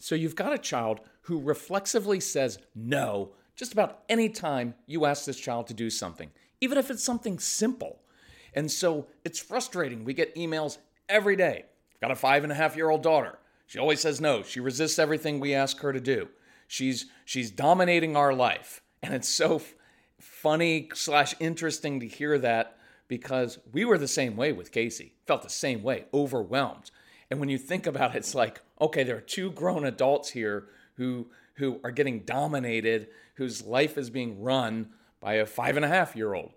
[0.00, 5.26] So you've got a child who reflexively says no just about any time you ask
[5.26, 6.30] this child to do something,
[6.62, 8.00] even if it's something simple.
[8.54, 10.02] And so it's frustrating.
[10.02, 10.78] We get emails
[11.10, 11.66] every day.
[11.94, 13.38] I've got a five and a half year old daughter.
[13.66, 14.42] She always says no.
[14.42, 16.28] She resists everything we ask her to do.
[16.66, 19.74] She's she's dominating our life, and it's so f-
[20.18, 25.14] funny slash interesting to hear that because we were the same way with Casey.
[25.26, 26.90] Felt the same way, overwhelmed.
[27.30, 30.68] And when you think about it, it's like, okay, there are two grown adults here
[30.94, 34.88] who who are getting dominated, whose life is being run
[35.20, 36.52] by a five and a half year old.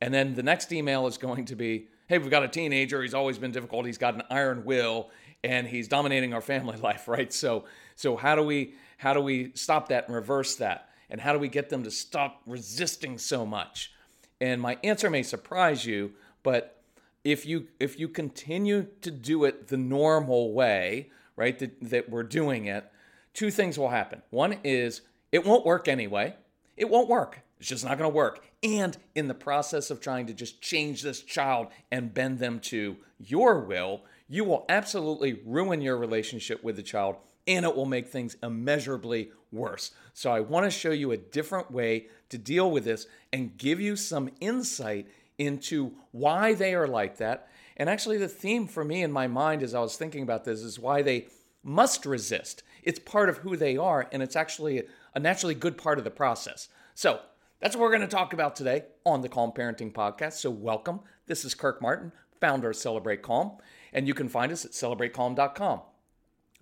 [0.00, 3.02] And then the next email is going to be, hey, we've got a teenager.
[3.02, 3.86] He's always been difficult.
[3.86, 5.10] He's got an iron will,
[5.42, 7.32] and he's dominating our family life, right?
[7.32, 7.64] So,
[7.96, 10.88] so how do we how do we stop that and reverse that?
[11.10, 13.92] And how do we get them to stop resisting so much?
[14.40, 16.12] And my answer may surprise you,
[16.42, 16.82] but
[17.24, 22.22] if you if you continue to do it the normal way, right, that, that we're
[22.22, 22.90] doing it,
[23.32, 24.22] two things will happen.
[24.30, 25.02] One is
[25.32, 26.34] it won't work anyway.
[26.76, 27.40] It won't work.
[27.58, 28.44] It's just not going to work.
[28.62, 32.96] And in the process of trying to just change this child and bend them to
[33.18, 38.08] your will, you will absolutely ruin your relationship with the child and it will make
[38.08, 39.92] things immeasurably worse.
[40.14, 43.80] So, I want to show you a different way to deal with this and give
[43.80, 45.08] you some insight
[45.38, 47.48] into why they are like that.
[47.76, 50.60] And actually, the theme for me in my mind as I was thinking about this
[50.60, 51.26] is why they
[51.62, 52.62] must resist.
[52.82, 56.10] It's part of who they are, and it's actually a naturally good part of the
[56.10, 56.68] process.
[56.94, 57.20] So,
[57.60, 60.34] that's what we're going to talk about today on the Calm Parenting Podcast.
[60.34, 61.00] So, welcome.
[61.26, 63.52] This is Kirk Martin, founder of Celebrate Calm,
[63.92, 65.80] and you can find us at celebratecalm.com.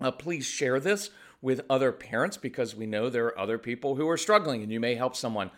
[0.00, 1.10] Uh, please share this
[1.42, 4.80] with other parents because we know there are other people who are struggling and you
[4.80, 5.50] may help someone.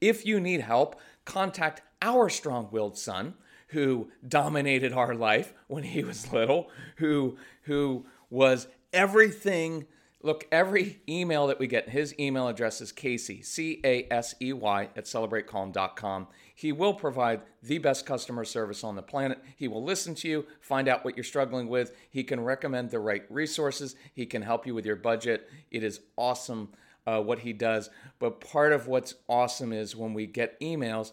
[0.00, 3.34] If you need help, contact our strong willed son
[3.68, 9.86] who dominated our life when he was little, who, who was everything.
[10.22, 14.52] Look, every email that we get, his email address is Casey, C A S E
[14.52, 16.26] Y, at celebratecalm.com.
[16.54, 19.38] He will provide the best customer service on the planet.
[19.56, 21.94] He will listen to you, find out what you're struggling with.
[22.10, 23.94] He can recommend the right resources.
[24.14, 25.50] He can help you with your budget.
[25.70, 26.70] It is awesome
[27.06, 27.90] uh, what he does.
[28.18, 31.12] But part of what's awesome is when we get emails,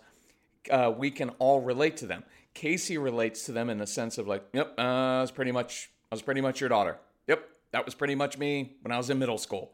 [0.71, 2.23] uh, we can all relate to them.
[2.53, 5.89] Casey relates to them in the sense of like, yep, uh, I was pretty much,
[6.11, 6.99] I was pretty much your daughter.
[7.27, 9.73] Yep, that was pretty much me when I was in middle school.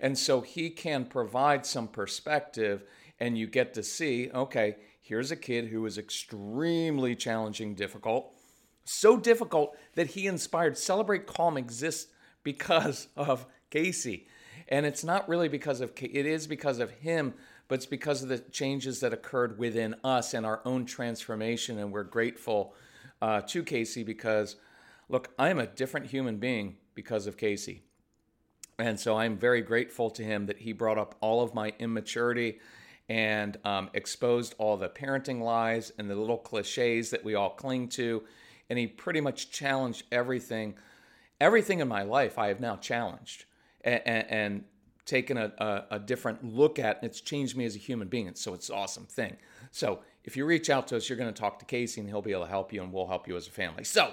[0.00, 2.84] And so he can provide some perspective,
[3.20, 8.32] and you get to see, okay, here's a kid who is extremely challenging, difficult,
[8.84, 12.10] so difficult that he inspired Celebrate Calm exists
[12.42, 14.26] because of Casey.
[14.68, 17.34] And it's not really because of it is because of him,
[17.72, 21.78] but it's because of the changes that occurred within us and our own transformation.
[21.78, 22.74] And we're grateful
[23.22, 24.56] uh, to Casey because,
[25.08, 27.80] look, I am a different human being because of Casey.
[28.78, 32.58] And so I'm very grateful to him that he brought up all of my immaturity
[33.08, 37.88] and um, exposed all the parenting lies and the little cliches that we all cling
[37.88, 38.22] to.
[38.68, 40.74] And he pretty much challenged everything.
[41.40, 43.46] Everything in my life I have now challenged.
[43.82, 44.64] and, and
[45.04, 48.28] taken a, a, a, different look at, and it's changed me as a human being.
[48.28, 49.36] And so it's an awesome thing.
[49.70, 52.22] So if you reach out to us, you're going to talk to Casey, and he'll
[52.22, 53.84] be able to help you, and we'll help you as a family.
[53.84, 54.12] So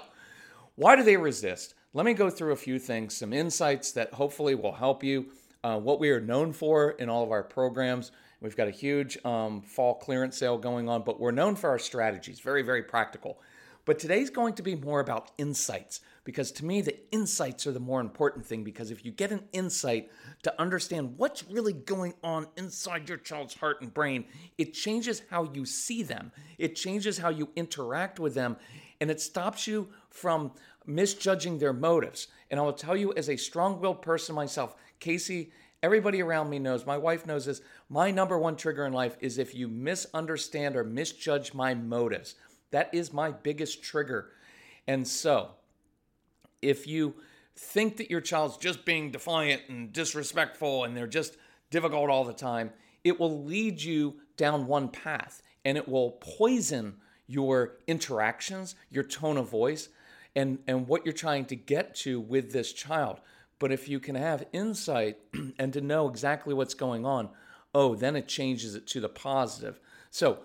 [0.74, 1.74] why do they resist?
[1.92, 5.26] Let me go through a few things, some insights that hopefully will help you.
[5.62, 8.12] Uh, what we are known for in all of our programs.
[8.40, 11.78] We've got a huge um, fall clearance sale going on, but we're known for our
[11.78, 13.38] strategies, very, very practical.
[13.84, 16.00] But today's going to be more about insights
[16.30, 18.62] because to me, the insights are the more important thing.
[18.62, 20.12] Because if you get an insight
[20.44, 24.24] to understand what's really going on inside your child's heart and brain,
[24.56, 28.56] it changes how you see them, it changes how you interact with them,
[29.00, 30.52] and it stops you from
[30.86, 32.28] misjudging their motives.
[32.48, 35.50] And I will tell you, as a strong willed person myself, Casey,
[35.82, 37.60] everybody around me knows, my wife knows this.
[37.88, 42.36] My number one trigger in life is if you misunderstand or misjudge my motives.
[42.70, 44.30] That is my biggest trigger.
[44.86, 45.56] And so,
[46.62, 47.14] if you
[47.56, 51.36] think that your child's just being defiant and disrespectful and they're just
[51.70, 52.70] difficult all the time,
[53.04, 56.96] it will lead you down one path and it will poison
[57.26, 59.88] your interactions, your tone of voice,
[60.34, 63.20] and, and what you're trying to get to with this child.
[63.58, 65.18] But if you can have insight
[65.58, 67.28] and to know exactly what's going on,
[67.74, 69.78] oh, then it changes it to the positive.
[70.10, 70.40] So,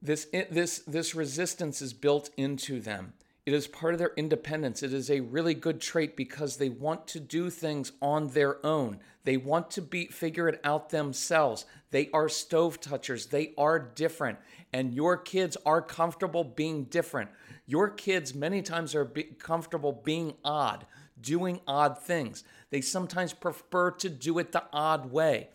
[0.00, 3.14] this, this, this resistance is built into them.
[3.48, 4.82] It is part of their independence.
[4.82, 8.98] It is a really good trait because they want to do things on their own.
[9.24, 11.64] They want to be figure it out themselves.
[11.90, 13.24] They are stove touchers.
[13.24, 14.38] They are different.
[14.74, 17.30] And your kids are comfortable being different.
[17.64, 20.84] Your kids many times are be comfortable being odd,
[21.18, 22.44] doing odd things.
[22.68, 25.48] They sometimes prefer to do it the odd way.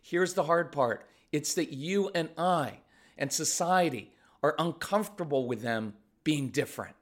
[0.00, 1.04] Here's the hard part.
[1.32, 2.78] It's that you and I
[3.18, 6.94] and society are uncomfortable with them being different,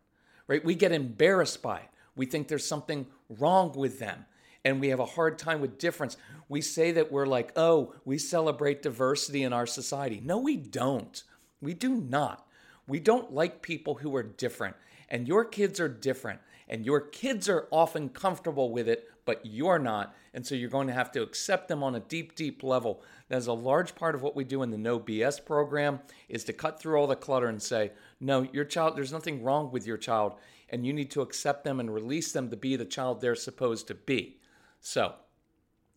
[0.49, 0.65] right?
[0.65, 1.89] We get embarrassed by it.
[2.17, 4.25] We think there's something wrong with them
[4.65, 6.17] and we have a hard time with difference.
[6.49, 10.21] We say that we're like, oh, we celebrate diversity in our society.
[10.25, 11.23] No, we don't.
[11.61, 12.47] We do not.
[12.87, 14.77] We don't like people who are different.
[15.09, 16.41] And your kids are different.
[16.69, 20.15] And your kids are often comfortable with it, but you're not.
[20.35, 23.03] And so you're going to have to accept them on a deep, deep level.
[23.29, 26.53] That's a large part of what we do in the No BS program is to
[26.53, 29.97] cut through all the clutter and say, no, your child, there's nothing wrong with your
[29.97, 30.35] child,
[30.71, 33.87] and you need to accept them and release them to be the child they're supposed
[33.89, 34.39] to be.
[34.81, 35.15] So,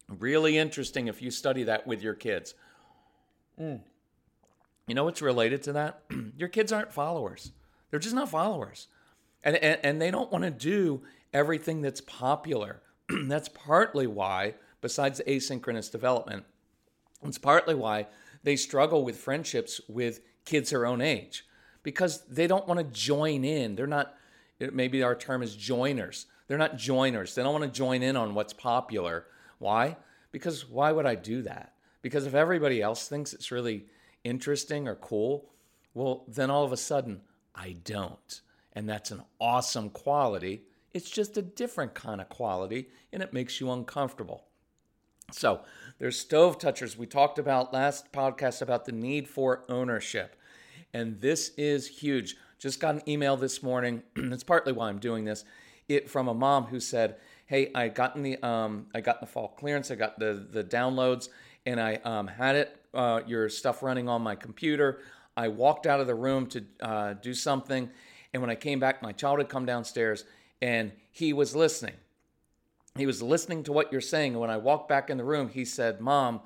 [0.08, 2.54] really interesting if you study that with your kids.
[3.60, 3.82] Mm.
[4.88, 6.04] You know what's related to that?
[6.38, 7.52] your kids aren't followers.
[7.90, 8.88] They're just not followers.
[9.44, 11.02] And, and, and they don't want to do
[11.34, 12.82] everything that's popular.
[13.24, 16.46] that's partly why, besides asynchronous development,
[17.24, 18.08] it's partly why
[18.44, 21.46] they struggle with friendships with kids their own age
[21.84, 23.76] because they don't want to join in.
[23.76, 24.16] They're not,
[24.60, 26.28] maybe our term is joiners.
[26.48, 27.36] They're not joiners.
[27.36, 29.26] They don't want to join in on what's popular.
[29.60, 29.98] Why?
[30.32, 31.74] Because why would I do that?
[32.02, 33.86] Because if everybody else thinks it's really
[34.24, 35.50] interesting or cool,
[35.94, 37.22] well, then all of a sudden
[37.56, 38.42] I don't.
[38.74, 40.64] And that's an awesome quality.
[40.94, 44.46] It's just a different kind of quality and it makes you uncomfortable.
[45.32, 45.62] So,
[45.98, 46.98] there's stove touchers.
[46.98, 50.36] We talked about last podcast about the need for ownership.
[50.94, 52.36] And this is huge.
[52.60, 54.04] Just got an email this morning.
[54.16, 55.46] it's partly why I'm doing this.
[55.88, 59.50] It from a mom who said, "Hey, I got the um, I got the fall
[59.50, 59.92] clearance.
[59.92, 61.30] I got the the downloads,
[61.66, 65.00] and I um, had it uh, your stuff running on my computer.
[65.36, 67.90] I walked out of the room to uh, do something,
[68.34, 70.24] and when I came back, my child had come downstairs,
[70.62, 71.96] and he was listening
[72.98, 74.34] he was listening to what you're saying.
[74.34, 76.42] And when I walked back in the room, he said, Mom,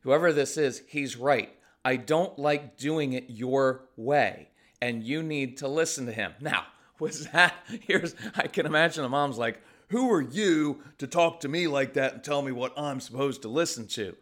[0.00, 1.50] whoever this is, he's right.
[1.86, 4.48] I don't like doing it your way,
[4.82, 6.32] and you need to listen to him.
[6.40, 6.64] Now,
[6.98, 11.48] was that, here's, I can imagine the mom's like, Who are you to talk to
[11.48, 14.16] me like that and tell me what I'm supposed to listen to?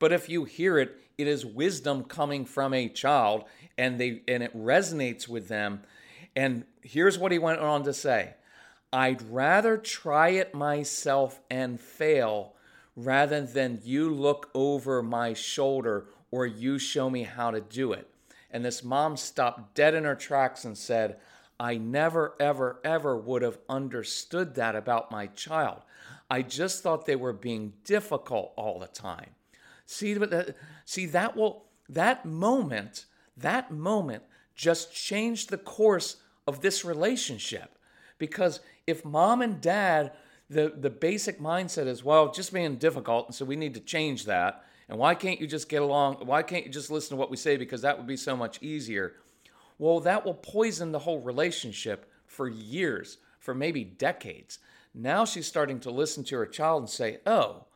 [0.00, 3.44] But if you hear it, it is wisdom coming from a child
[3.76, 5.82] and they and it resonates with them.
[6.34, 8.34] And here's what he went on to say.
[8.92, 12.54] I'd rather try it myself and fail
[12.96, 18.08] rather than you look over my shoulder or you show me how to do it.
[18.50, 21.18] And this mom stopped dead in her tracks and said,
[21.60, 25.82] I never, ever, ever would have understood that about my child.
[26.30, 29.30] I just thought they were being difficult all the time.
[29.86, 30.16] See,
[30.84, 33.06] see that will that moment,
[33.36, 34.22] that moment
[34.54, 36.16] just changed the course
[36.46, 37.78] of this relationship
[38.18, 40.12] because if mom and dad,
[40.50, 44.24] the, the basic mindset is, well, just being difficult, and so we need to change
[44.24, 44.64] that.
[44.88, 46.14] And why can't you just get along?
[46.24, 47.56] Why can't you just listen to what we say?
[47.56, 49.14] Because that would be so much easier.
[49.78, 54.58] Well, that will poison the whole relationship for years, for maybe decades.
[54.94, 57.66] now she's starting to listen to her child and say, oh,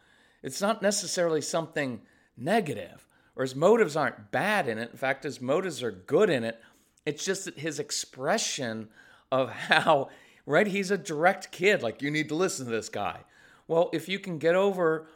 [0.42, 2.00] it's not necessarily something
[2.36, 4.90] negative, or his motives aren't bad in it.
[4.90, 6.60] In fact, his motives are good in it.
[7.06, 8.88] It's just that his expression
[9.30, 10.08] of how,
[10.46, 11.82] right, he's a direct kid.
[11.82, 13.20] Like, you need to listen to this guy.
[13.68, 15.06] Well, if you can get over,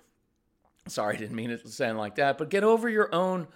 [0.88, 3.46] sorry, I didn't mean it to sound like that, but get over your own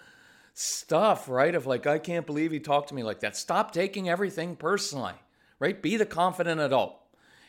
[0.54, 1.54] stuff, right?
[1.54, 3.37] Of like, I can't believe he talked to me like that.
[3.37, 5.14] Stop taking everything personally,
[5.58, 5.80] right?
[5.80, 6.96] Be the confident adult.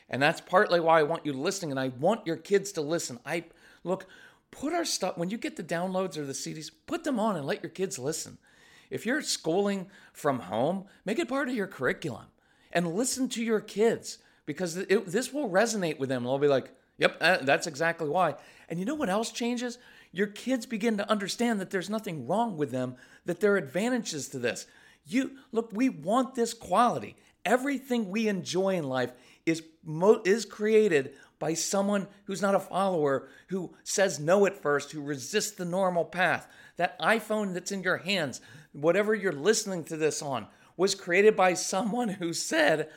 [0.10, 3.20] And that's partly why I want you listening and I want your kids to listen.
[3.26, 3.46] I
[3.84, 4.06] look,
[4.52, 7.46] put our stuff when you get the downloads or the CDs, put them on and
[7.46, 8.38] let your kids listen.
[8.90, 12.26] If you're schooling from home, make it part of your curriculum
[12.74, 16.24] and listen to your kids because it, this will resonate with them.
[16.24, 16.72] They'll be like,
[17.02, 18.36] yep, uh, that's exactly why.
[18.70, 19.78] And you know what else changes?
[20.14, 24.30] Your kids begin to understand that there's nothing wrong with them, that there are advantages
[24.30, 24.68] to this.
[25.06, 27.16] You look, we want this quality.
[27.44, 29.12] Everything we enjoy in life
[29.46, 34.92] is mo- is created by someone who's not a follower, who says no at first,
[34.92, 36.48] who resists the normal path.
[36.78, 38.42] That iPhone that's in your hands,
[38.74, 40.46] whatever you're listening to this on,
[40.78, 42.90] was created by someone who said,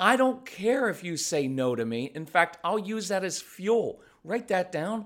[0.00, 2.10] I don't care if you say no to me.
[2.14, 4.00] In fact, I'll use that as fuel.
[4.24, 5.04] Write that down.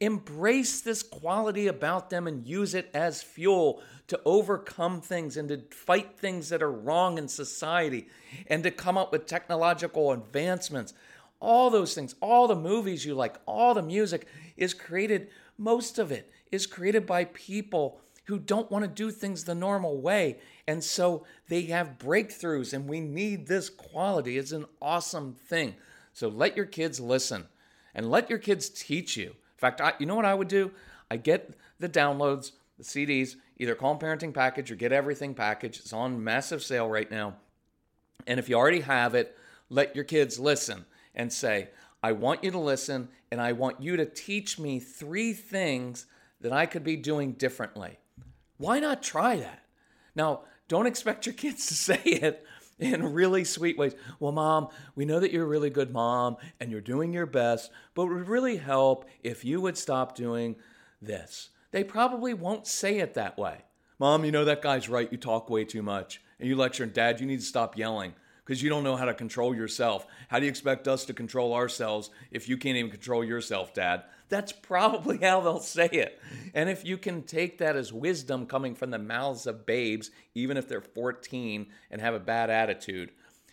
[0.00, 5.62] Embrace this quality about them and use it as fuel to overcome things and to
[5.70, 8.08] fight things that are wrong in society
[8.48, 10.92] and to come up with technological advancements.
[11.38, 16.10] All those things, all the movies you like, all the music is created, most of
[16.10, 20.38] it is created by people who don't want to do things the normal way.
[20.66, 24.38] And so they have breakthroughs, and we need this quality.
[24.38, 25.74] It's an awesome thing.
[26.12, 27.46] So let your kids listen
[27.94, 29.28] and let your kids teach you.
[29.28, 30.70] In fact, I, you know what I would do?
[31.10, 35.78] I get the downloads, the CDs, either Calm Parenting Package or Get Everything Package.
[35.78, 37.34] It's on massive sale right now.
[38.26, 39.36] And if you already have it,
[39.68, 41.68] let your kids listen and say,
[42.02, 46.06] I want you to listen and I want you to teach me three things
[46.40, 47.98] that I could be doing differently.
[48.62, 49.64] Why not try that?
[50.14, 52.46] Now, don't expect your kids to say it
[52.78, 53.94] in really sweet ways.
[54.20, 57.72] Well, mom, we know that you're a really good mom and you're doing your best,
[57.94, 60.54] but it would really help if you would stop doing
[61.00, 61.50] this.
[61.72, 63.62] They probably won't say it that way.
[63.98, 65.10] Mom, you know that guy's right.
[65.10, 66.22] You talk way too much.
[66.38, 69.14] And you lecture, Dad, you need to stop yelling because you don't know how to
[69.14, 70.06] control yourself.
[70.28, 74.02] How do you expect us to control ourselves if you can't even control yourself, Dad?
[74.28, 76.20] That's probably how they'll say it.
[76.54, 80.56] And if you can take that as wisdom coming from the mouths of babes, even
[80.56, 83.10] if they're 14 and have a bad attitude,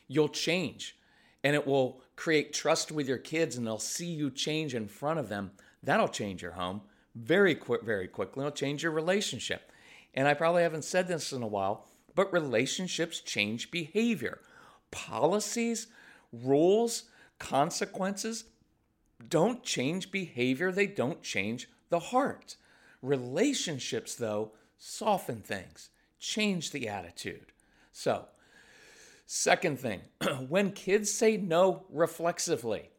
[0.07, 0.97] you'll change.
[1.43, 5.19] And it will create trust with your kids and they'll see you change in front
[5.19, 5.51] of them.
[5.83, 6.81] That'll change your home
[7.15, 8.41] very quick, very quickly.
[8.41, 9.71] It'll change your relationship.
[10.13, 14.39] And I probably haven't said this in a while, but relationships change behavior.
[14.91, 15.87] Policies,
[16.31, 17.03] rules,
[17.37, 18.45] consequences,
[19.27, 22.55] don't change behavior, they don't change the heart.
[23.01, 27.51] Relationships, though, soften things, change the attitude.
[27.91, 28.25] So,
[29.25, 30.01] second thing,
[30.47, 32.89] when kids say no reflexively,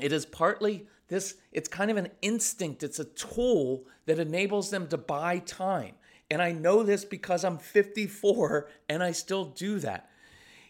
[0.00, 4.88] it is partly this, it's kind of an instinct, it's a tool that enables them
[4.88, 5.94] to buy time.
[6.30, 10.10] And I know this because I'm 54 and I still do that.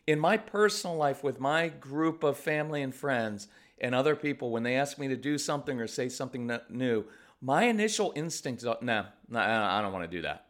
[0.06, 3.48] In my personal life, with my group of family and friends,
[3.80, 7.04] and other people when they ask me to do something or say something new,
[7.40, 10.46] my initial instinct is, no, no I don't want to do that.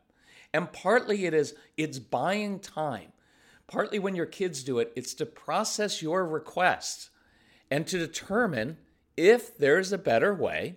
[0.52, 3.12] And partly it is, it's buying time.
[3.66, 7.10] Partly when your kids do it, it's to process your request
[7.70, 8.78] and to determine
[9.16, 10.76] if there's a better way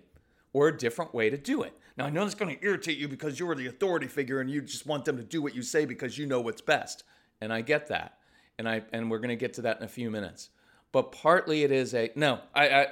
[0.52, 1.72] or a different way to do it.
[1.96, 4.60] Now, I know it's going to irritate you because you're the authority figure and you
[4.60, 7.04] just want them to do what you say because you know what's best.
[7.40, 8.16] And I get that.
[8.60, 10.50] And I and we're going to get to that in a few minutes
[10.92, 12.40] but partly it is a no.
[12.54, 12.86] I, I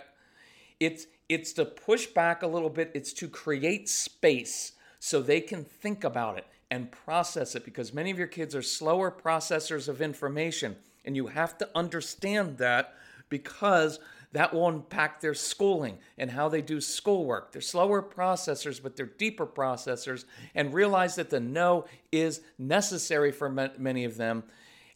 [0.80, 2.90] it's it's to push back a little bit.
[2.94, 8.10] It's to create space so they can think about it and process it because many
[8.10, 12.94] of your kids are slower processors of information and you have to understand that
[13.28, 13.98] because
[14.32, 17.52] that will impact their schooling and how they do schoolwork.
[17.52, 23.48] They're slower processors, but they're deeper processors, and realize that the no is necessary for
[23.48, 24.44] many of them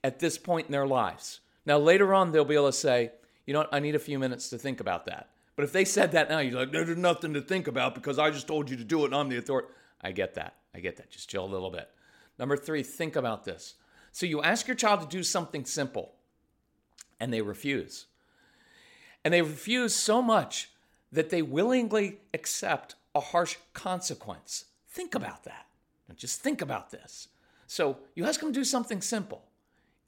[0.04, 1.40] at this point in their lives.
[1.64, 3.12] Now, later on, they'll be able to say,
[3.46, 5.30] you know what, I need a few minutes to think about that.
[5.56, 8.30] But if they said that now, you're like, there's nothing to think about because I
[8.30, 9.68] just told you to do it and I'm the authority.
[10.00, 10.54] I get that.
[10.74, 11.10] I get that.
[11.10, 11.90] Just chill a little bit.
[12.38, 13.74] Number three, think about this.
[14.12, 16.12] So you ask your child to do something simple
[17.20, 18.06] and they refuse.
[19.24, 20.70] And they refuse so much
[21.12, 24.64] that they willingly accept a harsh consequence.
[24.88, 25.66] Think about that.
[26.16, 27.28] just think about this.
[27.66, 29.44] So you ask them to do something simple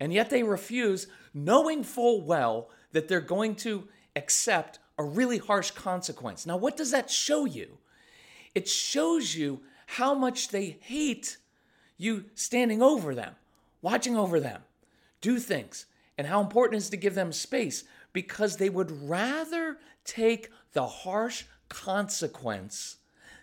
[0.01, 5.71] and yet they refuse, knowing full well that they're going to accept a really harsh
[5.73, 6.47] consequence.
[6.47, 7.79] Now, what does that show you?
[8.55, 11.39] It shows you how much they hate
[11.97, 13.35] you standing over them,
[13.83, 14.63] watching over them,
[15.21, 15.87] do things,
[16.17, 20.87] and how important it is to give them space because they would rather take the
[20.87, 22.97] harsh consequence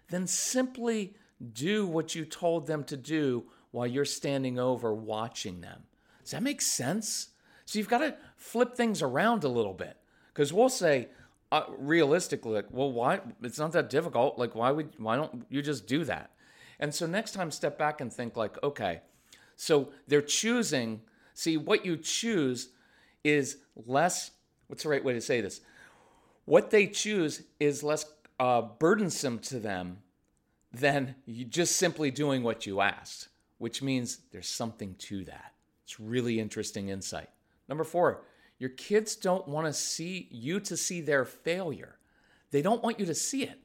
[0.10, 1.15] than simply
[1.53, 5.84] do what you told them to do while you're standing over watching them.
[6.31, 7.27] Does that make sense?
[7.65, 9.97] So you've got to flip things around a little bit
[10.33, 11.09] because we'll say,
[11.51, 13.19] uh, realistically, like, well, why?
[13.43, 14.39] It's not that difficult.
[14.39, 14.93] Like, why would?
[14.97, 16.31] Why don't you just do that?
[16.79, 19.01] And so next time, step back and think like, okay,
[19.57, 21.01] so they're choosing.
[21.33, 22.69] See, what you choose
[23.25, 24.31] is less.
[24.67, 25.59] What's the right way to say this?
[26.45, 28.05] What they choose is less
[28.39, 29.97] uh, burdensome to them
[30.71, 35.50] than you just simply doing what you asked, which means there's something to that.
[35.91, 37.27] It's really interesting insight.
[37.67, 38.24] Number four,
[38.60, 41.98] your kids don't want to see you to see their failure.
[42.51, 43.60] They don't want you to see it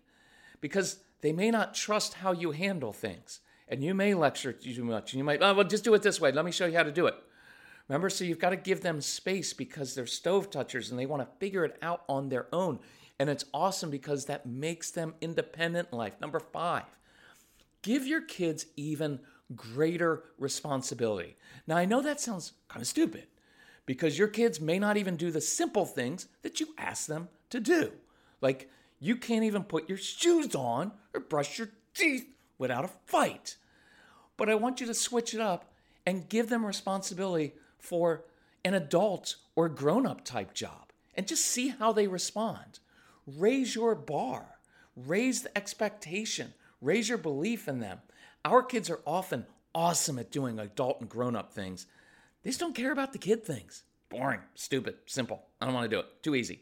[0.61, 3.39] because they may not trust how you handle things.
[3.69, 5.13] And you may lecture too much.
[5.13, 6.33] And you might, oh, well, just do it this way.
[6.33, 7.15] Let me show you how to do it.
[7.87, 11.23] Remember, so you've got to give them space because they're stove touchers and they want
[11.23, 12.81] to figure it out on their own.
[13.21, 16.15] And it's awesome because that makes them independent in life.
[16.21, 16.99] Number five,
[17.83, 19.21] give your kids even
[19.55, 21.37] greater responsibility.
[21.67, 23.27] Now, I know that sounds kind of stupid,
[23.87, 27.61] because your kids may not even do the simple things that you ask them to
[27.61, 27.93] do.
[28.41, 32.27] Like you can't even put your shoes on or brush your teeth
[32.59, 33.57] without a fight.
[34.37, 35.73] But I want you to switch it up
[36.05, 38.25] and give them responsibility for
[38.65, 42.81] an adult or grown up type job and just see how they respond.
[43.27, 44.59] Raise your bar,
[44.97, 46.53] raise the expectation,
[46.87, 47.99] raise your belief in them.
[48.45, 51.87] Our kids are often awesome at doing adult and grown up things
[52.47, 53.83] they just don't care about the kid things.
[54.09, 55.43] Boring, stupid, simple.
[55.61, 56.23] I don't want to do it.
[56.23, 56.61] Too easy.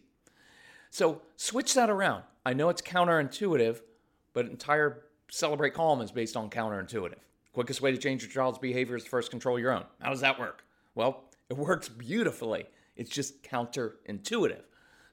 [0.88, 2.22] So switch that around.
[2.46, 3.82] I know it's counterintuitive,
[4.32, 7.18] but entire Celebrate Calm is based on counterintuitive.
[7.52, 9.84] Quickest way to change your child's behavior is to first control your own.
[10.00, 10.64] How does that work?
[10.94, 12.64] Well, it works beautifully.
[12.96, 14.62] It's just counterintuitive.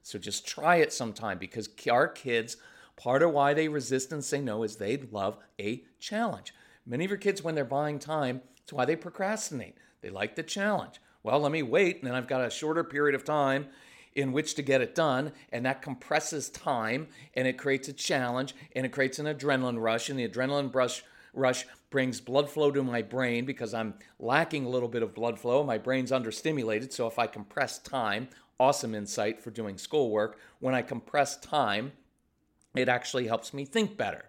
[0.02, 2.56] So just try it sometime because our kids,
[3.02, 6.54] part of why they resist and say no is they love a challenge.
[6.86, 9.76] Many of your kids, when they're buying time, it's why they procrastinate.
[10.02, 11.00] They like the challenge.
[11.24, 13.66] Well, let me wait, and then I've got a shorter period of time
[14.14, 18.54] in which to get it done, and that compresses time and it creates a challenge
[18.76, 21.02] and it creates an adrenaline rush, and the adrenaline rush
[21.34, 25.40] rush brings blood flow to my brain because I'm lacking a little bit of blood
[25.40, 25.64] flow.
[25.64, 28.28] My brain's understimulated, so if I compress time,
[28.60, 30.38] awesome insight for doing schoolwork.
[30.60, 31.92] When I compress time,
[32.74, 34.24] it actually helps me think better.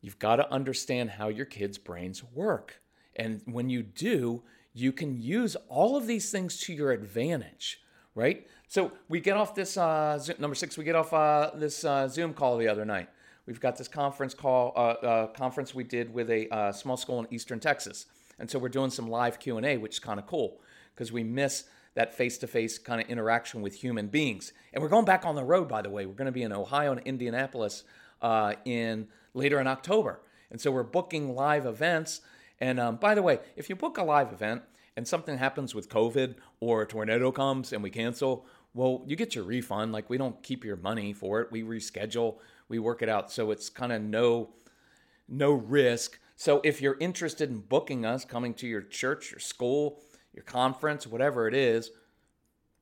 [0.00, 2.82] You've got to understand how your kids' brains work.
[3.14, 4.42] And when you do,
[4.74, 7.80] you can use all of these things to your advantage,
[8.14, 8.46] right?
[8.68, 10.78] So we get off this uh, Zoom, number six.
[10.78, 13.08] We get off uh, this uh, Zoom call the other night.
[13.46, 17.20] We've got this conference call uh, uh, conference we did with a uh, small school
[17.20, 18.06] in Eastern Texas,
[18.38, 20.60] and so we're doing some live Q and A, which is kind of cool
[20.94, 24.52] because we miss that face-to-face kind of interaction with human beings.
[24.72, 26.06] And we're going back on the road, by the way.
[26.06, 27.84] We're going to be in Ohio and Indianapolis
[28.64, 32.20] in later in October, and so we're booking live events
[32.62, 34.62] and um, by the way, if you book a live event
[34.96, 39.34] and something happens with COVID or a tornado comes and we cancel, well, you get
[39.34, 39.90] your refund.
[39.90, 41.50] Like we don't keep your money for it.
[41.50, 42.36] We reschedule,
[42.68, 43.32] we work it out.
[43.32, 44.50] So it's kind of no
[45.28, 46.20] no risk.
[46.36, 50.00] So if you're interested in booking us, coming to your church, your school,
[50.32, 51.90] your conference, whatever it is,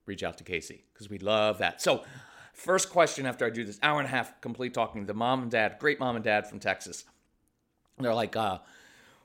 [0.06, 1.80] reach out to Casey because we love that.
[1.80, 2.04] So
[2.52, 5.42] first question after I do this hour and a half complete talking to the mom
[5.42, 7.04] and dad, great mom and dad from Texas.
[7.98, 8.58] They're like, uh,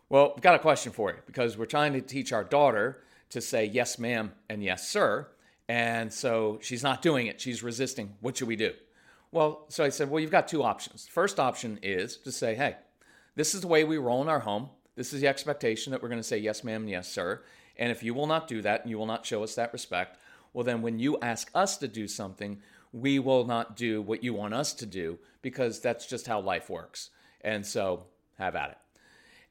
[0.09, 3.41] well, I've got a question for you because we're trying to teach our daughter to
[3.41, 5.27] say yes, ma'am, and yes, sir.
[5.67, 7.41] And so she's not doing it.
[7.41, 8.13] She's resisting.
[8.21, 8.73] What should we do?
[9.31, 11.07] Well, so I said, well, you've got two options.
[11.07, 12.75] First option is to say, hey,
[13.35, 14.69] this is the way we roll in our home.
[14.95, 17.41] This is the expectation that we're going to say yes, ma'am, and yes, sir.
[17.77, 20.17] And if you will not do that and you will not show us that respect,
[20.53, 22.61] well, then when you ask us to do something,
[22.93, 26.69] we will not do what you want us to do because that's just how life
[26.69, 27.09] works.
[27.41, 28.05] And so
[28.38, 28.77] have at it.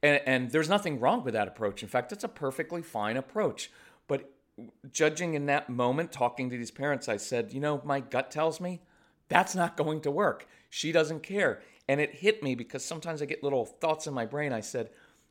[0.01, 1.83] And, and there's nothing wrong with that approach.
[1.83, 3.71] In fact, it's a perfectly fine approach.
[4.07, 4.31] But
[4.91, 8.59] judging in that moment, talking to these parents, I said, you know, my gut tells
[8.59, 8.81] me
[9.29, 10.47] that's not going to work.
[10.69, 11.61] She doesn't care.
[11.87, 14.53] And it hit me because sometimes I get little thoughts in my brain.
[14.53, 14.89] I said,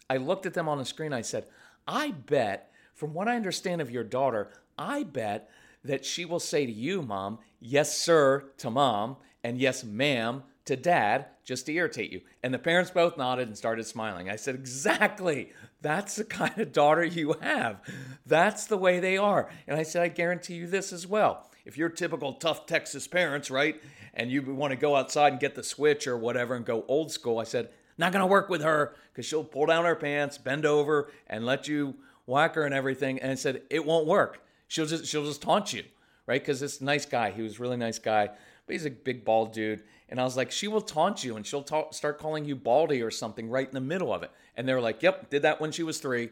[0.08, 1.12] I looked at them on the screen.
[1.12, 1.46] I said,
[1.86, 5.50] I bet, from what I understand of your daughter, I bet
[5.84, 10.76] that she will say to you, mom, yes, sir, to mom, and yes, ma'am, to
[10.76, 12.22] dad just to irritate you.
[12.42, 14.30] And the parents both nodded and started smiling.
[14.30, 15.52] I said, Exactly.
[15.82, 17.82] That's the kind of daughter you have.
[18.24, 19.50] That's the way they are.
[19.66, 21.50] And I said, I guarantee you this as well.
[21.66, 23.80] if you're typical tough Texas parents, right,
[24.14, 27.12] and you want to go outside and get the switch or whatever and go old
[27.12, 30.38] school, I said, not going to work with her because she'll pull down her pants,
[30.38, 31.94] bend over, and let you
[32.26, 33.18] whack her and everything.
[33.20, 34.42] And said, it won't work.
[34.68, 35.84] She'll just she'll just taunt you,
[36.26, 36.40] right?
[36.40, 39.82] Because this nice guy, he was really nice guy, but he's a big bald dude.
[40.08, 43.02] And I was like, she will taunt you and she'll ta- start calling you baldy
[43.02, 44.30] or something right in the middle of it.
[44.56, 46.30] And they were like, yep, did that when she was three.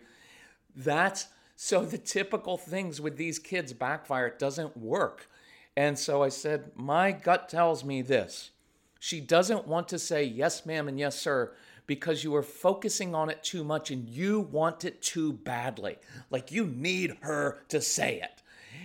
[0.76, 4.26] That's so the typical things with these kids backfire.
[4.26, 5.28] It doesn't work.
[5.76, 8.50] And so I said, my gut tells me this.
[8.98, 11.52] She doesn't want to say yes, ma'am, and yes, sir,
[11.86, 15.98] because you are focusing on it too much and you want it too badly.
[16.30, 18.42] Like you need her to say it.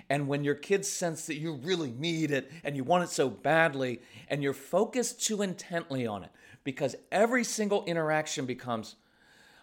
[0.10, 3.30] And when your kids sense that you really need it and you want it so
[3.30, 6.30] badly and you're focused too intently on it,
[6.64, 8.96] because every single interaction becomes,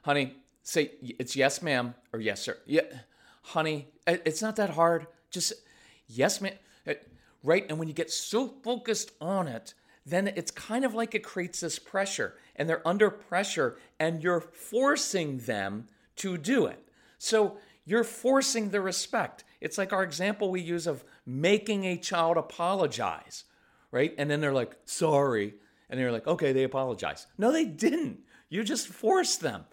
[0.03, 2.57] honey, say it's yes, ma'am, or yes, sir.
[2.67, 2.83] Yeah,
[3.43, 5.07] honey, it's not that hard.
[5.31, 5.53] Just
[6.07, 6.55] yes, ma'am.
[6.87, 6.95] Uh,
[7.43, 7.67] right?
[7.69, 9.75] And when you get so focused on it,
[10.07, 14.41] then it's kind of like it creates this pressure, and they're under pressure, and you're
[14.41, 15.87] forcing them
[16.17, 16.81] to do it.
[17.19, 19.45] So you're forcing the respect.
[19.61, 23.45] It's like our example we use of making a child apologize,
[23.91, 24.15] right?
[24.19, 25.55] And then they're like, sorry.
[25.91, 27.27] And they're like, okay, they apologize.
[27.39, 28.21] No, they didn't.
[28.49, 29.65] You just forced them.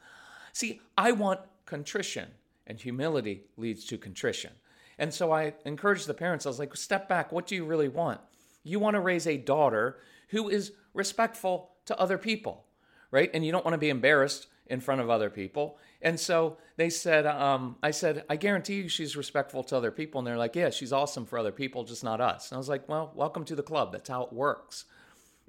[0.54, 2.30] See, I want contrition,
[2.68, 4.52] and humility leads to contrition.
[4.98, 7.32] And so I encouraged the parents, I was like, step back.
[7.32, 8.20] What do you really want?
[8.64, 12.66] You want to raise a daughter who is respectful to other people,
[13.12, 13.30] right?
[13.34, 15.78] And you don't want to be embarrassed in front of other people.
[16.02, 20.20] And so they said, um, I said, I guarantee you she's respectful to other people.
[20.20, 22.50] And they're like, yeah, she's awesome for other people, just not us.
[22.50, 23.92] And I was like, well, welcome to the club.
[23.92, 24.86] That's how it works.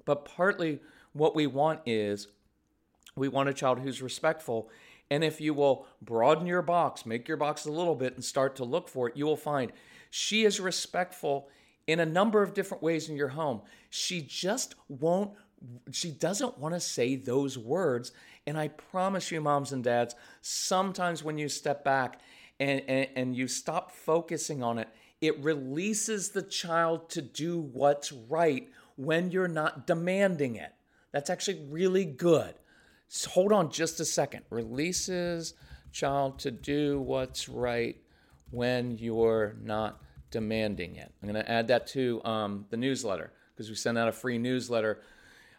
[0.05, 0.79] But partly
[1.13, 2.27] what we want is
[3.15, 4.69] we want a child who's respectful.
[5.09, 8.55] And if you will broaden your box, make your box a little bit, and start
[8.57, 9.71] to look for it, you will find
[10.09, 11.49] she is respectful
[11.87, 13.61] in a number of different ways in your home.
[13.89, 15.31] She just won't,
[15.91, 18.11] she doesn't want to say those words.
[18.45, 22.19] And I promise you, moms and dads, sometimes when you step back
[22.59, 24.89] and, and, and you stop focusing on it,
[25.21, 30.73] it releases the child to do what's right when you're not demanding it.
[31.11, 32.55] That's actually really good.
[33.07, 34.43] So hold on just a second.
[34.49, 35.53] Releases
[35.91, 37.95] child to do what's right
[38.49, 41.13] when you're not demanding it.
[41.21, 44.39] I'm going to add that to um, the newsletter because we send out a free
[44.39, 45.01] newsletter,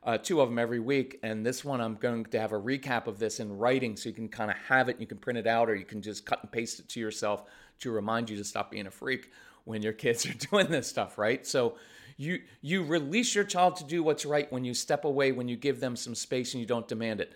[0.04, 1.18] uh, two of them every week.
[1.22, 4.14] And this one, I'm going to have a recap of this in writing so you
[4.14, 5.00] can kind of have it.
[5.00, 7.44] You can print it out or you can just cut and paste it to yourself
[7.80, 9.30] to remind you to stop being a freak
[9.64, 11.46] when your kids are doing this stuff, right?
[11.46, 11.76] So
[12.16, 15.56] you you release your child to do what's right when you step away, when you
[15.56, 17.32] give them some space and you don't demand it.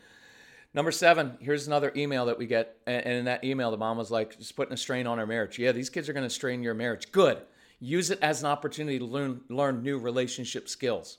[0.75, 2.77] Number seven, here's another email that we get.
[2.87, 5.59] And in that email, the mom was like, just putting a strain on our marriage.
[5.59, 7.11] Yeah, these kids are going to strain your marriage.
[7.11, 7.39] Good.
[7.81, 11.19] Use it as an opportunity to learn, learn new relationship skills.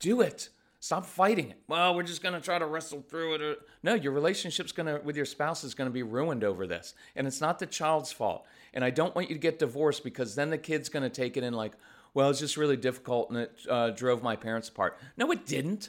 [0.00, 0.50] Do it.
[0.84, 1.58] Stop fighting it.
[1.66, 3.58] Well, we're just going to try to wrestle through it.
[3.82, 6.92] No, your relationship's going to with your spouse is going to be ruined over this.
[7.16, 8.44] And it's not the child's fault.
[8.74, 11.38] And I don't want you to get divorced because then the kid's going to take
[11.38, 11.72] it in like,
[12.12, 14.98] well, it's just really difficult and it uh, drove my parents apart.
[15.16, 15.88] No, it didn't.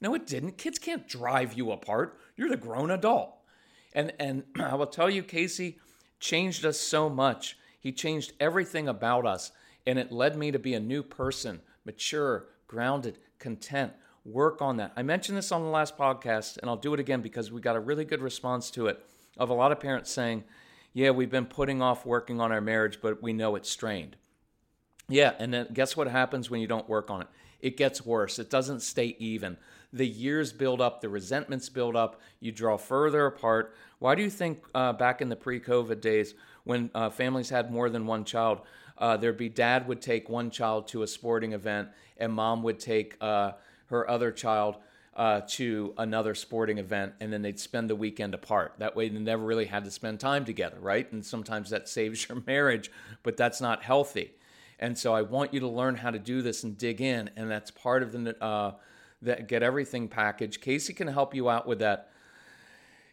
[0.00, 0.58] No, it didn't.
[0.58, 2.18] Kids can't drive you apart.
[2.36, 3.36] You're the grown adult.
[3.92, 5.78] And and I will tell you, Casey
[6.18, 7.56] changed us so much.
[7.78, 9.52] He changed everything about us,
[9.86, 13.92] and it led me to be a new person, mature, grounded, content.
[14.24, 14.92] Work on that.
[14.96, 17.76] I mentioned this on the last podcast, and I'll do it again because we got
[17.76, 19.04] a really good response to it
[19.36, 20.44] of a lot of parents saying,
[20.92, 24.16] Yeah, we've been putting off working on our marriage, but we know it's strained.
[25.08, 27.28] Yeah, and then guess what happens when you don't work on it?
[27.60, 28.38] It gets worse.
[28.38, 29.56] It doesn't stay even
[29.92, 33.74] the years build up, the resentments build up, you draw further apart.
[33.98, 37.70] Why do you think uh, back in the pre COVID days, when uh, families had
[37.70, 38.60] more than one child,
[38.98, 42.78] uh, there'd be dad would take one child to a sporting event and mom would
[42.78, 43.52] take uh,
[43.92, 44.76] her other child
[45.14, 48.74] uh, to another sporting event and then they'd spend the weekend apart.
[48.78, 51.10] That way they never really had to spend time together, right?
[51.12, 52.90] And sometimes that saves your marriage,
[53.22, 54.32] but that's not healthy.
[54.78, 57.30] And so I want you to learn how to do this and dig in.
[57.36, 58.72] And that's part of the uh,
[59.20, 60.60] that get everything package.
[60.60, 62.10] Casey can help you out with that.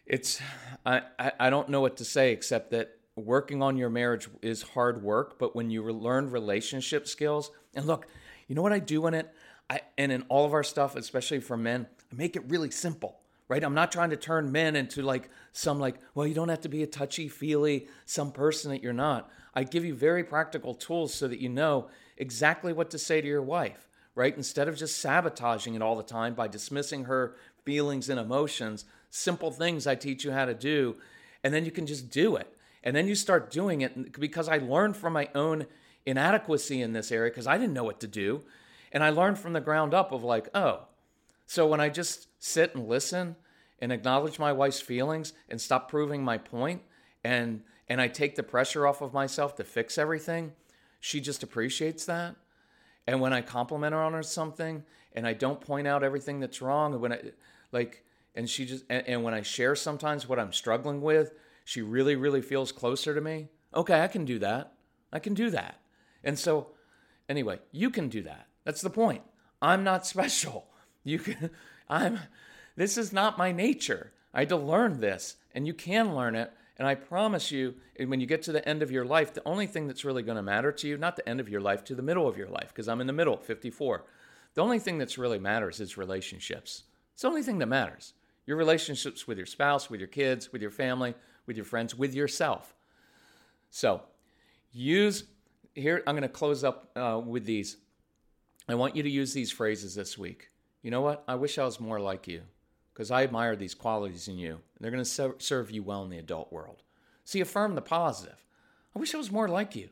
[0.04, 0.40] It's
[0.84, 1.02] I,
[1.38, 5.38] I don't know what to say except that working on your marriage is hard work,
[5.38, 8.08] but when you learn relationship skills, and look,
[8.48, 9.32] you know what I do in it?
[9.70, 13.16] I and in all of our stuff, especially for men, I make it really simple.
[13.48, 13.64] Right?
[13.64, 16.68] I'm not trying to turn men into like some like, well, you don't have to
[16.68, 19.28] be a touchy-feely some person that you're not.
[19.54, 23.26] I give you very practical tools so that you know exactly what to say to
[23.26, 24.36] your wife right?
[24.36, 29.50] Instead of just sabotaging it all the time by dismissing her feelings and emotions, simple
[29.50, 30.96] things I teach you how to do,
[31.42, 32.54] and then you can just do it.
[32.82, 35.66] And then you start doing it because I learned from my own
[36.06, 38.42] inadequacy in this area because I didn't know what to do.
[38.92, 40.86] And I learned from the ground up of like, oh,
[41.46, 43.36] so when I just sit and listen
[43.80, 46.82] and acknowledge my wife's feelings and stop proving my point
[47.24, 50.52] and and I take the pressure off of myself to fix everything,
[51.00, 52.36] she just appreciates that.
[53.04, 56.62] And when I compliment her on her something and I don't point out everything that's
[56.62, 57.20] wrong, when I
[57.72, 58.04] like
[58.36, 61.32] and she just and, and when I share sometimes what I'm struggling with,
[61.64, 63.48] she really, really feels closer to me.
[63.74, 64.74] Okay, I can do that.
[65.12, 65.80] I can do that.
[66.22, 66.68] And so
[67.28, 68.46] anyway, you can do that.
[68.64, 69.22] That's the point.
[69.60, 70.68] I'm not special.
[71.04, 71.50] You can
[71.88, 72.20] I'm
[72.76, 74.12] this is not my nature.
[74.32, 76.52] I had to learn this, and you can learn it.
[76.78, 77.74] And I promise you,
[78.06, 80.36] when you get to the end of your life, the only thing that's really going
[80.36, 82.48] to matter to you, not the end of your life, to the middle of your
[82.48, 84.04] life, because I'm in the middle, 54.
[84.54, 86.84] The only thing that's really matters is relationships.
[87.12, 88.14] It's the only thing that matters.
[88.46, 92.14] Your relationships with your spouse, with your kids, with your family, with your friends, with
[92.14, 92.74] yourself.
[93.68, 94.02] So,
[94.72, 95.24] use
[95.74, 97.76] here, I'm going to close up uh, with these.
[98.68, 100.50] I want you to use these phrases this week.
[100.82, 101.24] You know what?
[101.26, 102.42] I wish I was more like you
[102.92, 104.60] because I admire these qualities in you.
[104.78, 106.82] They're going to serve you well in the adult world.
[107.24, 108.44] See, affirm the positive.
[108.94, 109.88] I wish I was more like you.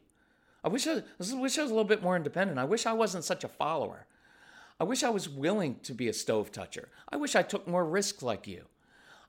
[0.64, 2.58] I wish I, I wish I was a little bit more independent.
[2.58, 4.06] I wish I wasn't such a follower.
[4.80, 6.88] I wish I was willing to be a stove toucher.
[7.08, 8.64] I wish I took more risks like you.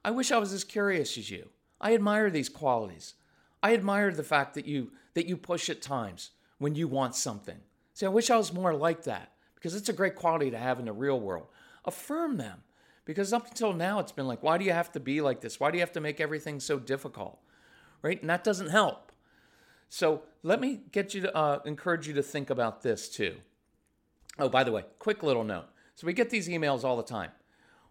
[0.03, 1.49] I wish I was as curious as you.
[1.81, 3.15] I admire these qualities.
[3.61, 7.59] I admire the fact that you that you push at times when you want something.
[7.99, 10.79] See, I wish I was more like that because it's a great quality to have
[10.79, 11.47] in the real world.
[11.83, 12.63] Affirm them
[13.03, 15.59] because up until now it's been like, why do you have to be like this?
[15.59, 17.39] Why do you have to make everything so difficult?
[18.01, 18.21] Right?
[18.21, 19.11] And that doesn't help.
[19.89, 23.35] So let me get you to uh, encourage you to think about this too.
[24.37, 25.65] Oh, by the way, quick little note.
[25.95, 27.31] So we get these emails all the time.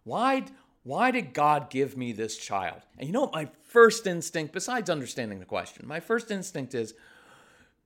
[0.05, 0.45] Why,
[0.81, 2.81] why did God give me this child?
[2.97, 6.95] And you know what my first instinct, besides understanding the question, my first instinct is,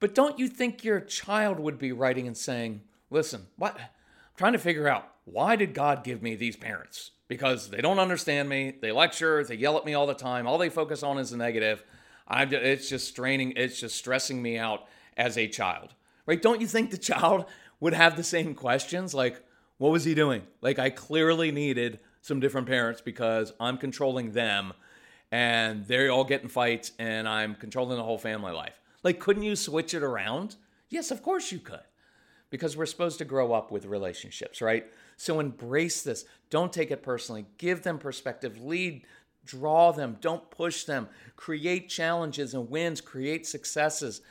[0.04, 3.80] but don't you think your child would be writing and saying, listen, what?
[3.80, 3.88] I'm
[4.36, 7.12] trying to figure out why did God give me these parents?
[7.30, 8.74] Because they don't understand me.
[8.82, 10.46] They lecture, they yell at me all the time.
[10.46, 11.86] All they focus on is the negative.
[12.28, 15.94] I'm, it's just straining, it's just stressing me out as a child.
[16.26, 16.42] Right?
[16.42, 17.46] Don't you think the child
[17.80, 19.42] would have the same questions like,
[19.78, 20.42] what was he doing?
[20.60, 24.74] Like, I clearly needed some different parents because I'm controlling them
[25.32, 28.82] and they're all getting fights and I'm controlling the whole family life.
[29.04, 30.56] Like, couldn't you switch it around?
[30.89, 31.82] Yes, of course you could
[32.50, 34.86] because we're supposed to grow up with relationships, right?
[35.18, 36.26] So embrace this.
[36.52, 37.48] Don't take it personally.
[37.58, 38.62] Give them perspective.
[38.63, 39.08] Lead,
[39.44, 40.18] draw them.
[40.22, 41.10] Don't push them.
[41.36, 44.22] Create challenges and wins, create successes,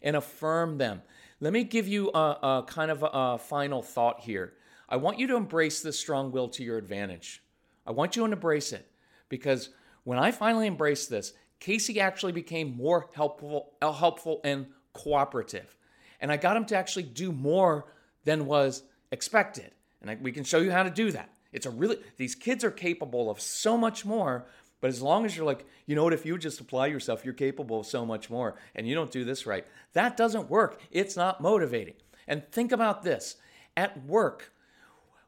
[0.00, 1.02] and affirm them.
[1.40, 4.52] Let me give you a, a kind of a, a final thought here.
[4.88, 7.42] I want you to embrace this strong will to your advantage.
[7.84, 8.88] I want you to embrace it
[9.28, 9.70] because
[10.04, 15.76] when I finally embraced this, Casey actually became more helpful, uh, helpful and cooperative.
[16.20, 17.86] And I got him to actually do more
[18.24, 19.70] than was expected.
[20.00, 21.30] And I, we can show you how to do that.
[21.52, 24.46] It's a really, these kids are capable of so much more
[24.82, 27.34] but as long as you're like, you know what, if you just apply yourself, you're
[27.34, 30.80] capable of so much more, and you don't do this right, that doesn't work.
[30.90, 31.94] It's not motivating.
[32.26, 33.36] And think about this
[33.76, 34.52] at work,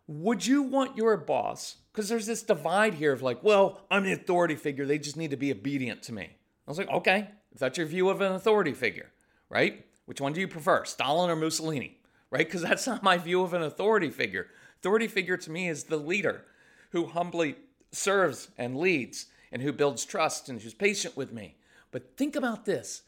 [0.09, 4.13] would you want your boss, because there's this divide here of like, well, I'm an
[4.13, 6.25] authority figure, they just need to be obedient to me.
[6.25, 9.13] I was like, okay, if that's your view of an authority figure,
[9.49, 9.87] right?
[10.07, 11.99] Which one do you prefer, Stalin or Mussolini,
[12.31, 12.45] right?
[12.45, 14.49] Because that's not my view of an authority figure.
[14.81, 16.45] Authority figure to me is the leader
[16.91, 17.55] who humbly
[17.93, 21.55] serves and leads and who builds trust and who's patient with me.
[21.93, 23.03] But think about this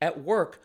[0.00, 0.62] at work,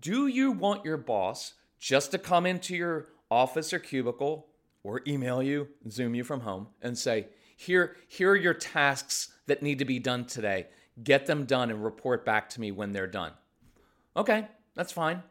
[0.00, 4.48] do you want your boss just to come into your office or cubicle
[4.86, 9.62] or email you, Zoom you from home, and say, here, here are your tasks that
[9.62, 10.66] need to be done today.
[11.02, 13.32] Get them done and report back to me when they're done.
[14.16, 14.46] Okay,
[14.76, 15.22] that's fine.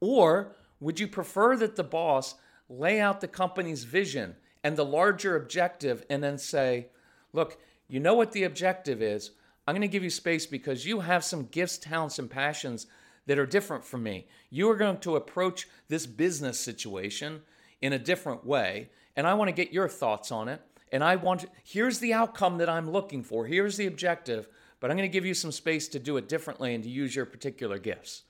[0.00, 2.36] Or would you prefer that the boss
[2.70, 6.88] lay out the company's vision and the larger objective and then say,
[7.34, 9.32] look, you know what the objective is.
[9.66, 12.86] I'm going to give you space because you have some gifts, talents, and passions
[13.26, 14.26] that are different from me.
[14.48, 17.42] You are going to approach this business situation
[17.84, 20.62] in a different way, and I want to get your thoughts on it.
[20.90, 23.44] And I want to, here's the outcome that I'm looking for.
[23.44, 24.48] Here's the objective,
[24.80, 27.14] but I'm going to give you some space to do it differently and to use
[27.14, 28.22] your particular gifts.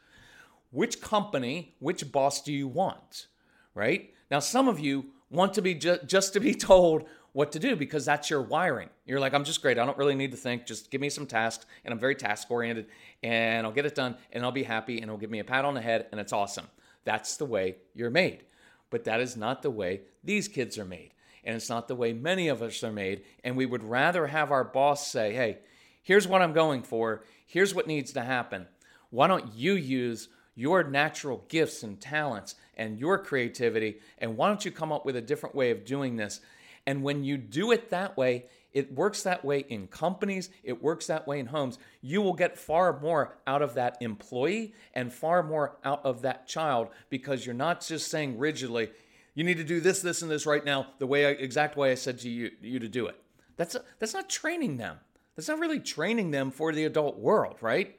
[0.72, 3.28] Which company, which boss do you want?
[3.76, 4.12] Right?
[4.28, 7.76] Now, some of you want to be ju- just to be told what to do
[7.76, 8.90] because that's your wiring.
[9.06, 9.78] You're like, I'm just great.
[9.78, 10.66] I don't really need to think.
[10.66, 12.86] Just give me some tasks, and I'm very task oriented,
[13.22, 15.64] and I'll get it done, and I'll be happy, and it'll give me a pat
[15.64, 16.66] on the head, and it's awesome.
[17.04, 18.42] That's the way you're made.
[18.90, 21.12] But that is not the way these kids are made.
[21.44, 23.22] And it's not the way many of us are made.
[23.42, 25.58] And we would rather have our boss say, hey,
[26.02, 27.24] here's what I'm going for.
[27.46, 28.66] Here's what needs to happen.
[29.10, 33.96] Why don't you use your natural gifts and talents and your creativity.
[34.18, 36.40] And why don't you come up with a different way of doing this?
[36.86, 41.06] And when you do it that way, it works that way in companies, it works
[41.06, 41.78] that way in homes.
[42.02, 46.46] You will get far more out of that employee and far more out of that
[46.46, 48.90] child because you're not just saying rigidly,
[49.34, 51.92] you need to do this, this, and this right now, the way I, exact way
[51.92, 53.16] I said to you, you to do it.
[53.56, 54.98] That's, a, that's not training them.
[55.36, 57.96] That's not really training them for the adult world, right?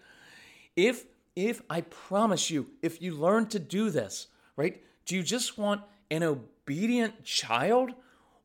[0.75, 4.81] If if I promise you, if you learn to do this, right?
[5.05, 7.91] Do you just want an obedient child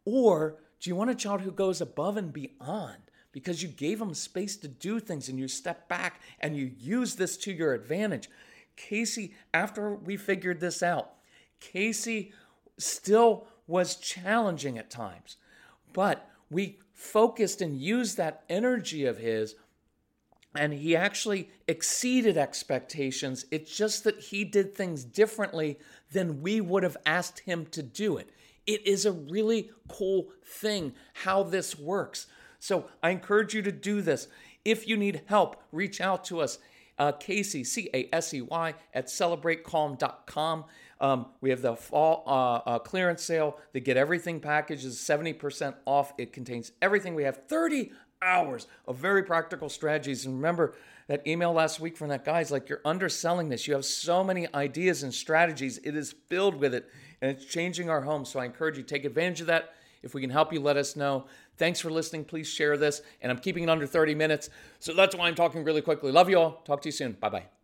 [0.05, 2.99] or do you want a child who goes above and beyond
[3.33, 7.15] because you gave them space to do things and you step back and you use
[7.15, 8.31] this to your advantage?
[8.77, 11.13] Casey, after we figured this out,
[11.61, 12.33] Casey
[12.79, 15.37] still was challenging at times,
[15.93, 19.55] but we focused and used that energy of his
[20.55, 23.45] and he actually exceeded expectations.
[23.51, 25.79] It's just that he did things differently
[26.13, 28.31] than we would have asked him to do it.
[28.67, 32.27] It is a really cool thing how this works.
[32.59, 34.29] So I encourage you to do this.
[34.65, 36.59] If you need help, reach out to us.
[36.99, 40.65] Uh, Casey, C A S E Y, at celebratecalm.com.
[41.01, 43.59] Um, we have the fall uh, uh, clearance sale.
[43.73, 46.13] The Get Everything package is 70% off.
[46.19, 47.15] It contains everything.
[47.15, 47.93] We have 30
[48.23, 50.27] hours of very practical strategies.
[50.27, 50.75] And remember
[51.11, 53.67] that email last week from that guy is like, you're underselling this.
[53.67, 55.79] You have so many ideas and strategies.
[55.79, 56.89] It is filled with it
[57.21, 58.25] and it's changing our home.
[58.25, 59.75] So I encourage you take advantage of that.
[60.05, 61.27] If we can help you, let us know.
[61.57, 62.27] Thanks for listening.
[62.27, 63.03] Please share this.
[63.23, 64.51] And I'm keeping it under 30 minutes.
[64.79, 66.13] So that's why I'm talking really quickly.
[66.13, 66.63] Love you all.
[66.65, 67.17] Talk to you soon.
[67.19, 67.60] Bye bye.